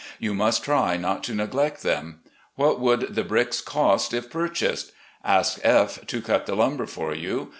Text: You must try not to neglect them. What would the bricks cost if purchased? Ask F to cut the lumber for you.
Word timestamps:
You 0.17 0.33
must 0.33 0.63
try 0.63 0.97
not 0.97 1.23
to 1.25 1.35
neglect 1.35 1.83
them. 1.83 2.21
What 2.55 2.79
would 2.79 3.13
the 3.13 3.23
bricks 3.23 3.61
cost 3.61 4.15
if 4.15 4.31
purchased? 4.31 4.93
Ask 5.23 5.59
F 5.63 6.07
to 6.07 6.23
cut 6.23 6.47
the 6.47 6.55
lumber 6.55 6.87
for 6.87 7.13
you. 7.13 7.49